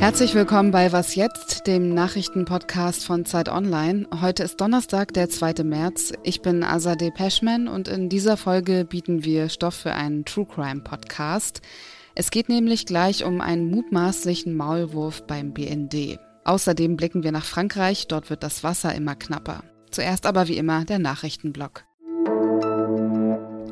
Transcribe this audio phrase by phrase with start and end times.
[0.00, 4.06] Herzlich willkommen bei Was jetzt, dem Nachrichtenpodcast von Zeit Online.
[4.22, 5.62] Heute ist Donnerstag, der 2.
[5.62, 6.14] März.
[6.22, 10.80] Ich bin Azadeh Peschman und in dieser Folge bieten wir Stoff für einen True Crime
[10.80, 11.60] Podcast.
[12.14, 16.18] Es geht nämlich gleich um einen mutmaßlichen Maulwurf beim BND.
[16.44, 19.64] Außerdem blicken wir nach Frankreich, dort wird das Wasser immer knapper.
[19.90, 21.84] Zuerst aber wie immer der Nachrichtenblock.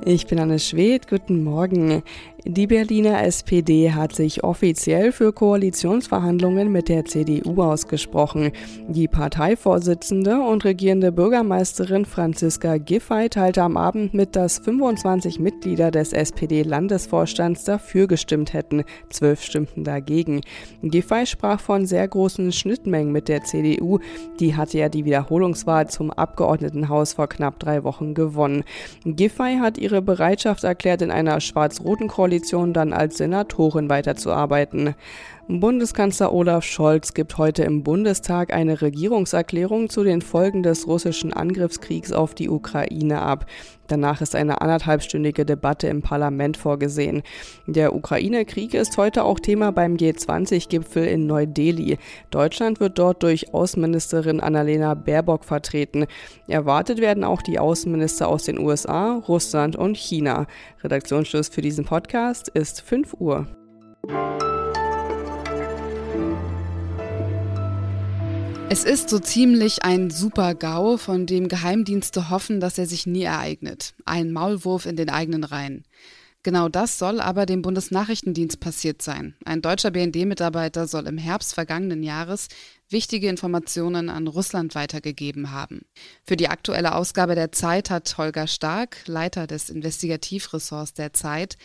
[0.05, 2.03] Ich bin Anne Schwedt, guten Morgen.
[2.51, 8.53] Die Berliner SPD hat sich offiziell für Koalitionsverhandlungen mit der CDU ausgesprochen.
[8.89, 16.15] Die Parteivorsitzende und regierende Bürgermeisterin Franziska Giffey teilte am Abend mit, dass 25 Mitglieder des
[16.15, 20.41] SPD-Landesvorstands dafür gestimmt hätten, zwölf stimmten dagegen.
[20.81, 23.99] Giffey sprach von sehr großen Schnittmengen mit der CDU.
[24.41, 28.65] Die hatte ja die Wiederholungswahl zum Abgeordnetenhaus vor knapp drei Wochen gewonnen.
[29.05, 34.95] Giffey hat ihre Bereitschaft erklärt, in einer schwarz-roten Koalition Koalition dann als Senatorin weiterzuarbeiten.
[35.51, 42.13] Bundeskanzler Olaf Scholz gibt heute im Bundestag eine Regierungserklärung zu den Folgen des russischen Angriffskriegs
[42.13, 43.47] auf die Ukraine ab.
[43.87, 47.23] Danach ist eine anderthalbstündige Debatte im Parlament vorgesehen.
[47.67, 51.97] Der Ukraine-Krieg ist heute auch Thema beim G20-Gipfel in Neu-Delhi.
[52.31, 56.05] Deutschland wird dort durch Außenministerin Annalena Baerbock vertreten.
[56.47, 60.47] Erwartet werden auch die Außenminister aus den USA, Russland und China.
[60.85, 63.47] Redaktionsschluss für diesen Podcast ist 5 Uhr.
[68.71, 73.95] Es ist so ziemlich ein Super-GAU, von dem Geheimdienste hoffen, dass er sich nie ereignet.
[74.05, 75.85] Ein Maulwurf in den eigenen Reihen.
[76.43, 79.35] Genau das soll aber dem Bundesnachrichtendienst passiert sein.
[79.47, 82.49] Ein deutscher BND-Mitarbeiter soll im Herbst vergangenen Jahres
[82.91, 85.87] wichtige Informationen an Russland weitergegeben haben.
[86.25, 91.57] Für die aktuelle Ausgabe der Zeit hat Holger Stark, Leiter des Investigativressorts der Zeit,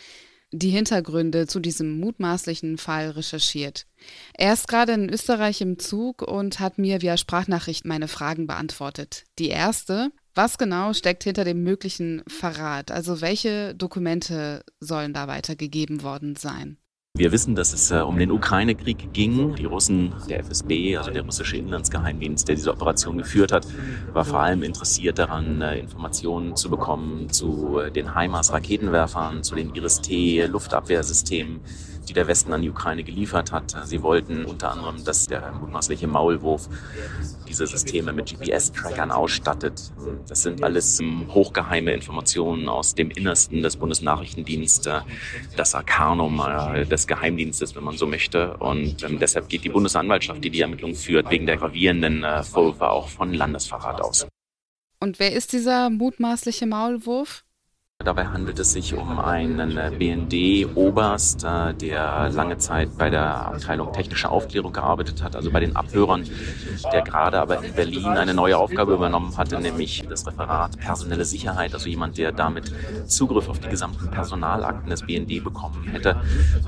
[0.58, 3.86] die Hintergründe zu diesem mutmaßlichen Fall recherchiert.
[4.34, 9.24] Er ist gerade in Österreich im Zug und hat mir via Sprachnachricht meine Fragen beantwortet.
[9.38, 12.90] Die erste, was genau steckt hinter dem möglichen Verrat?
[12.90, 16.78] Also welche Dokumente sollen da weitergegeben worden sein?
[17.16, 19.54] Wir wissen, dass es äh, um den Ukraine-Krieg ging.
[19.54, 23.68] Die Russen, der FSB, also der russische Inlandsgeheimdienst, der diese Operation geführt hat,
[24.12, 29.72] war vor allem interessiert daran, äh, Informationen zu bekommen zu äh, den HIMARS-Raketenwerfern, zu den
[29.76, 31.60] Iris-T-Luftabwehrsystemen
[32.04, 33.74] die der Westen an die Ukraine geliefert hat.
[33.84, 36.68] Sie wollten unter anderem, dass der mutmaßliche Maulwurf
[37.48, 39.92] diese Systeme mit GPS-Trackern ausstattet.
[40.28, 45.02] Das sind alles ähm, hochgeheime Informationen aus dem Innersten des Bundesnachrichtendienstes,
[45.56, 48.56] das Arcanum äh, des Geheimdienstes, wenn man so möchte.
[48.58, 52.88] Und ähm, deshalb geht die Bundesanwaltschaft, die die Ermittlungen führt, wegen der gravierenden äh, Vorwürfe
[52.88, 54.26] auch von Landesverrat aus.
[55.00, 57.44] Und wer ist dieser mutmaßliche Maulwurf?
[58.04, 63.92] Dabei handelt es sich um einen äh, BND-Oberst, äh, der lange Zeit bei der Abteilung
[63.92, 66.24] technische Aufklärung gearbeitet hat, also bei den Abhörern,
[66.92, 71.72] der gerade aber in Berlin eine neue Aufgabe übernommen hatte, nämlich das Referat personelle Sicherheit,
[71.72, 72.72] also jemand, der damit
[73.06, 76.20] Zugriff auf die gesamten Personalakten des BND bekommen hätte.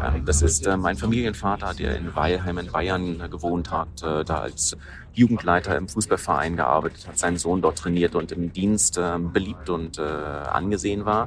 [0.03, 4.77] Ähm, das ist äh, mein Familienvater, der in Weilheim in Bayern gewohnt hat, da als
[5.13, 9.99] Jugendleiter im Fußballverein gearbeitet hat, seinen Sohn dort trainiert und im Dienst äh, beliebt und
[9.99, 11.26] angesehen war,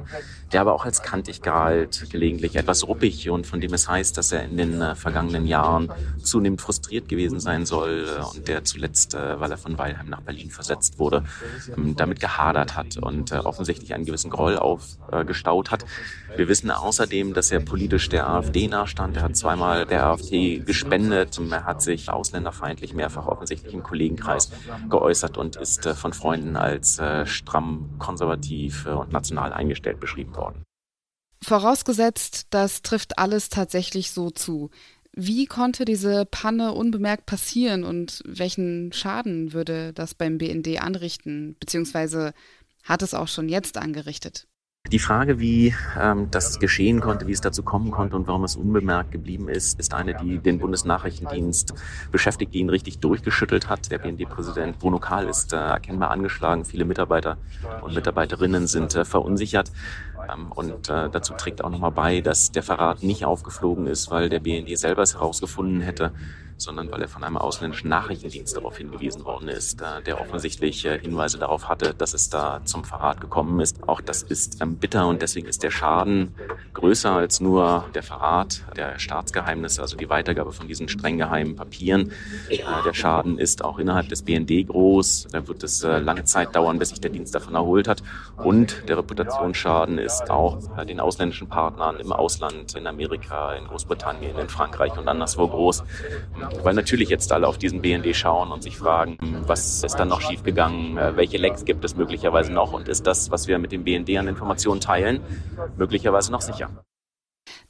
[0.52, 4.32] der aber auch als kantig galt, gelegentlich etwas ruppig und von dem es heißt, dass
[4.32, 9.14] er in den äh, vergangenen Jahren zunehmend frustriert gewesen sein soll äh, und der zuletzt,
[9.14, 11.24] äh, weil er von Weilheim nach Berlin versetzt wurde,
[11.76, 15.84] ähm, damit gehadert hat und offensichtlich einen gewissen Groll aufgestaut hat.
[16.36, 19.16] Wir wissen außerdem, dass er politisch der AfD nahestand.
[19.16, 21.40] Er hat zweimal der AfD gespendet.
[21.50, 24.50] Er hat sich ausländerfeindlich mehrfach offensichtlich im Kollegenkreis
[24.88, 30.64] geäußert und ist von Freunden als stramm konservativ und national eingestellt beschrieben worden.
[31.42, 34.70] Vorausgesetzt, das trifft alles tatsächlich so zu.
[35.12, 42.32] Wie konnte diese Panne unbemerkt passieren und welchen Schaden würde das beim BND anrichten, beziehungsweise
[42.84, 44.46] hat es auch schon jetzt angerichtet?
[44.88, 48.56] Die Frage, wie ähm, das geschehen konnte, wie es dazu kommen konnte und warum es
[48.56, 51.74] unbemerkt geblieben ist, ist eine, die den Bundesnachrichtendienst
[52.10, 53.92] beschäftigt, die ihn richtig durchgeschüttelt hat.
[53.92, 56.64] Der BND-Präsident Bruno Kahl ist äh, erkennbar angeschlagen.
[56.64, 57.36] Viele Mitarbeiter
[57.82, 59.70] und Mitarbeiterinnen sind äh, verunsichert.
[60.32, 64.28] Ähm, und äh, dazu trägt auch nochmal bei, dass der Verrat nicht aufgeflogen ist, weil
[64.28, 66.12] der BND selber es herausgefunden hätte,
[66.60, 70.98] sondern weil er von einem ausländischen Nachrichtendienst darauf hingewiesen worden ist, äh, der offensichtlich äh,
[70.98, 73.88] Hinweise darauf hatte, dass es da zum Verrat gekommen ist.
[73.88, 76.34] Auch das ist ähm, bitter und deswegen ist der Schaden
[76.74, 82.12] größer als nur der Verrat der Staatsgeheimnisse, also die Weitergabe von diesen streng geheimen Papieren.
[82.50, 85.28] Der Schaden ist auch innerhalb des BND groß.
[85.32, 88.02] Da wird es lange Zeit dauern, bis sich der Dienst davon erholt hat.
[88.36, 93.66] Und der Reputationsschaden ist ist auch äh, den ausländischen Partnern im Ausland, in Amerika, in
[93.66, 95.84] Großbritannien, in Frankreich und anderswo groß.
[96.62, 100.20] Weil natürlich jetzt alle auf diesen BND schauen und sich fragen, was ist dann noch
[100.20, 103.84] schiefgegangen, äh, welche Lecks gibt es möglicherweise noch und ist das, was wir mit dem
[103.84, 105.20] BND an Informationen teilen,
[105.76, 106.70] möglicherweise noch sicher.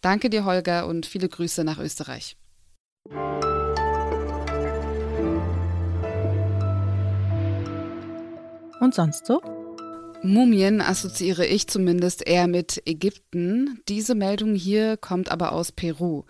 [0.01, 2.37] Danke dir, Holger, und viele Grüße nach Österreich.
[8.81, 9.60] Und sonst so?
[10.23, 13.81] Mumien assoziiere ich zumindest eher mit Ägypten.
[13.89, 16.25] Diese Meldung hier kommt aber aus Peru.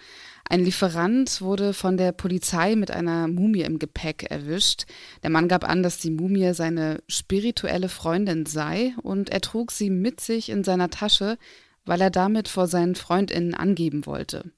[0.49, 4.87] Ein Lieferant wurde von der Polizei mit einer Mumie im Gepäck erwischt.
[5.25, 9.91] Der Mann gab an, dass die Mumie seine spirituelle Freundin sei und er trug sie
[9.91, 11.37] mit sich in seiner Tasche,
[11.85, 14.53] weil er damit vor seinen Freundinnen angeben wollte.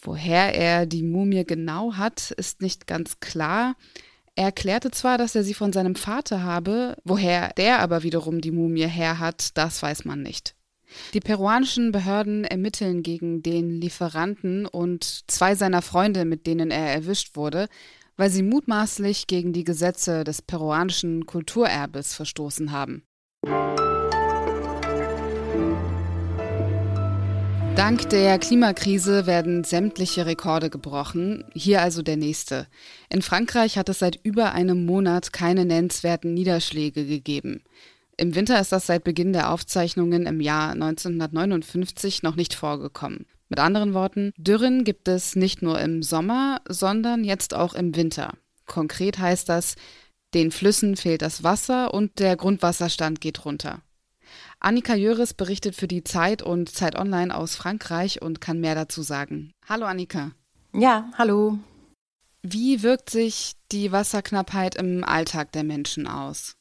[0.00, 3.74] Woher er die Mumie genau hat, ist nicht ganz klar.
[4.40, 8.52] Er erklärte zwar, dass er sie von seinem Vater habe, woher der aber wiederum die
[8.52, 10.54] Mumie her hat, das weiß man nicht.
[11.12, 17.36] Die peruanischen Behörden ermitteln gegen den Lieferanten und zwei seiner Freunde, mit denen er erwischt
[17.36, 17.68] wurde,
[18.16, 23.02] weil sie mutmaßlich gegen die Gesetze des peruanischen Kulturerbes verstoßen haben.
[27.76, 31.44] Dank der Klimakrise werden sämtliche Rekorde gebrochen.
[31.54, 32.66] Hier also der nächste.
[33.08, 37.62] In Frankreich hat es seit über einem Monat keine nennenswerten Niederschläge gegeben.
[38.16, 43.24] Im Winter ist das seit Beginn der Aufzeichnungen im Jahr 1959 noch nicht vorgekommen.
[43.48, 48.34] Mit anderen Worten, Dürren gibt es nicht nur im Sommer, sondern jetzt auch im Winter.
[48.66, 49.76] Konkret heißt das,
[50.34, 53.80] den Flüssen fehlt das Wasser und der Grundwasserstand geht runter.
[54.62, 59.00] Annika Jöris berichtet für die Zeit und Zeit Online aus Frankreich und kann mehr dazu
[59.00, 59.52] sagen.
[59.66, 60.32] Hallo Annika.
[60.74, 61.58] Ja, hallo.
[62.42, 66.56] Wie wirkt sich die Wasserknappheit im Alltag der Menschen aus?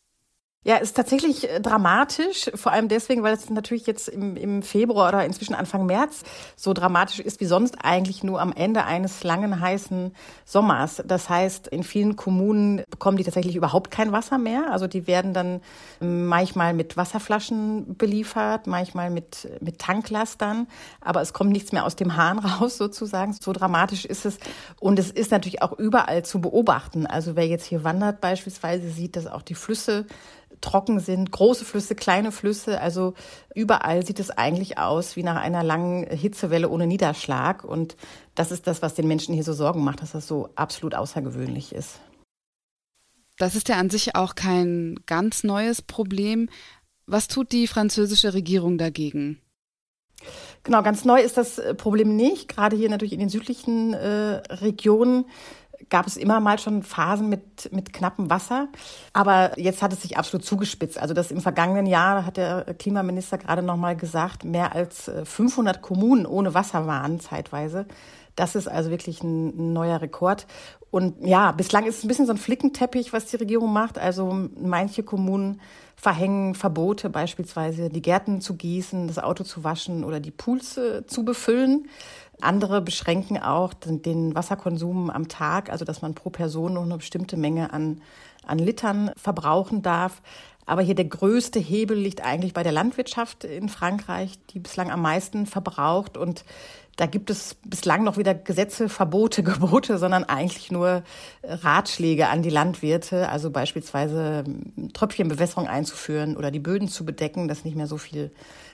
[0.65, 5.07] Ja, ist tatsächlich äh, dramatisch, vor allem deswegen, weil es natürlich jetzt im, im Februar
[5.07, 6.23] oder inzwischen Anfang März
[6.57, 10.13] so dramatisch ist wie sonst eigentlich nur am Ende eines langen heißen
[10.43, 11.01] Sommers.
[11.05, 14.69] Das heißt, in vielen Kommunen bekommen die tatsächlich überhaupt kein Wasser mehr.
[14.69, 15.61] Also die werden dann
[16.01, 20.67] ähm, manchmal mit Wasserflaschen beliefert, manchmal mit, mit Tanklastern,
[20.99, 23.31] aber es kommt nichts mehr aus dem Hahn raus sozusagen.
[23.31, 24.37] So dramatisch ist es.
[24.81, 27.07] Und es ist natürlich auch überall zu beobachten.
[27.07, 30.05] Also wer jetzt hier wandert beispielsweise, sieht, dass auch die Flüsse
[30.61, 32.81] trocken sind, große Flüsse, kleine Flüsse.
[32.81, 33.13] Also
[33.55, 37.63] überall sieht es eigentlich aus wie nach einer langen Hitzewelle ohne Niederschlag.
[37.63, 37.95] Und
[38.35, 41.73] das ist das, was den Menschen hier so Sorgen macht, dass das so absolut außergewöhnlich
[41.73, 41.99] ist.
[43.37, 46.49] Das ist ja an sich auch kein ganz neues Problem.
[47.05, 49.41] Was tut die französische Regierung dagegen?
[50.63, 52.49] Genau, ganz neu ist das Problem nicht.
[52.49, 55.25] Gerade hier natürlich in den südlichen äh, Regionen
[55.89, 58.67] gab es immer mal schon Phasen mit, mit knappem Wasser.
[59.13, 60.99] Aber jetzt hat es sich absolut zugespitzt.
[60.99, 65.77] Also das im vergangenen Jahr hat der Klimaminister gerade noch mal gesagt, mehr als 500
[65.77, 67.85] äh, Kommunen ohne Wasser waren zeitweise.
[68.35, 70.47] Das ist also wirklich ein, neuer Rekord.
[70.91, 73.99] Und ja, bislang ist es ein bisschen so ein Flickenteppich, was die Regierung macht.
[73.99, 75.61] Also manche Kommunen
[75.95, 81.05] verhängen Verbote, beispielsweise die Gärten zu gießen, das Auto zu waschen oder die Pools äh,
[81.05, 81.89] zu befüllen.
[82.41, 87.35] Andere beschränken auch den Wasserkonsum am Tag, also dass man pro Person nur eine bestimmte
[87.35, 88.01] Menge an,
[88.45, 90.21] an Litern verbrauchen darf.
[90.69, 95.01] Aber hier der größte Hebel liegt eigentlich bei der Landwirtschaft in Frankreich, die bislang am
[95.01, 96.15] meisten verbraucht.
[96.15, 96.45] Und
[96.95, 101.01] da gibt es bislang noch wieder Gesetze, Verbote, Gebote, sondern eigentlich nur
[101.41, 104.43] Ratschläge an die Landwirte, also beispielsweise
[104.93, 108.29] Tröpfchenbewässerung einzuführen oder die Böden zu bedecken, dass nicht mehr so viel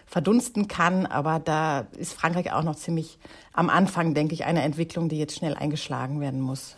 [0.06, 1.06] verdunsten kann.
[1.06, 3.20] Aber da ist Frankreich auch noch ziemlich
[3.54, 6.76] am Anfang, denke ich, einer Entwicklung, die jetzt schnell eingeschlagen werden muss.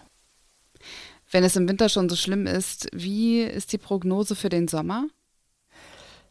[1.29, 5.07] Wenn es im Winter schon so schlimm ist, wie ist die Prognose für den Sommer?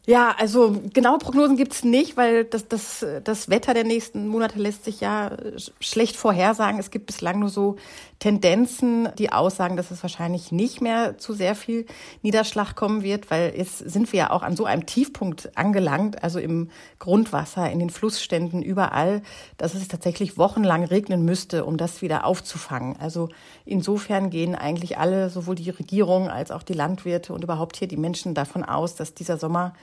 [0.09, 4.85] Ja, also genaue Prognosen gibt's nicht, weil das, das, das Wetter der nächsten Monate lässt
[4.85, 5.35] sich ja
[5.81, 6.79] schlecht vorhersagen.
[6.79, 7.75] Es gibt bislang nur so
[8.19, 11.85] Tendenzen, die aussagen, dass es wahrscheinlich nicht mehr zu sehr viel
[12.23, 16.39] Niederschlag kommen wird, weil jetzt sind wir ja auch an so einem Tiefpunkt angelangt, also
[16.39, 19.21] im Grundwasser, in den Flussständen, überall,
[19.57, 22.95] dass es tatsächlich wochenlang regnen müsste, um das wieder aufzufangen.
[22.97, 23.27] Also
[23.65, 27.97] insofern gehen eigentlich alle, sowohl die Regierung als auch die Landwirte und überhaupt hier die
[27.97, 29.73] Menschen davon aus, dass dieser Sommer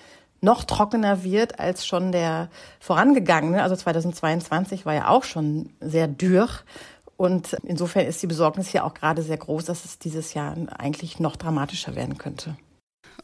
[0.44, 2.48] noch trockener wird als schon der
[2.78, 3.62] vorangegangene.
[3.62, 6.48] Also 2022 war ja auch schon sehr dürr.
[7.16, 11.20] Und insofern ist die Besorgnis hier auch gerade sehr groß, dass es dieses Jahr eigentlich
[11.20, 12.56] noch dramatischer werden könnte.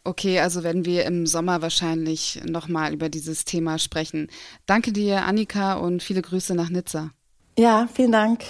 [0.05, 4.29] Okay, also werden wir im Sommer wahrscheinlich nochmal über dieses Thema sprechen.
[4.65, 7.11] Danke dir, Annika, und viele Grüße nach Nizza.
[7.59, 8.45] Ja, vielen Dank.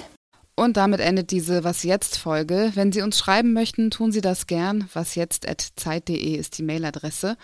[0.55, 2.73] Und damit endet diese Was jetzt Folge.
[2.75, 4.89] Wenn Sie uns schreiben möchten, tun Sie das gern.
[4.93, 7.37] wasjetzt@zeit.de ist die Mailadresse.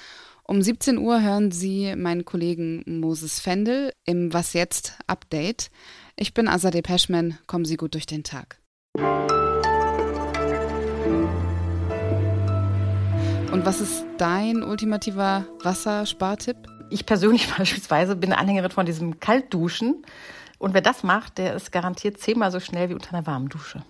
[0.48, 5.72] Um 17 Uhr hören Sie meinen Kollegen Moses Fendel im Was jetzt Update.
[6.14, 7.36] Ich bin Azadeh Peschman.
[7.48, 8.60] Kommen Sie gut durch den Tag.
[13.50, 16.56] Und was ist dein ultimativer Wasserspartipp?
[16.90, 20.04] Ich persönlich beispielsweise bin Anhängerin von diesem Kaltduschen.
[20.58, 23.82] Und wer das macht, der ist garantiert zehnmal so schnell wie unter einer warmen Dusche.